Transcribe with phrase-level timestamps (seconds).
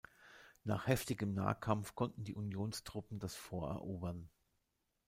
[0.63, 4.31] Nach heftigem Nahkampf konnten die Unionstruppen das Fort erobern.